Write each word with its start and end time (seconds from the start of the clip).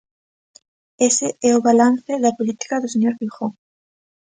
Ese 1.07 1.27
é 1.49 1.51
o 1.57 1.63
balance 1.67 2.13
da 2.23 2.35
política 2.37 2.81
do 2.81 2.91
señor 2.93 3.13
Feijóo. 3.19 3.51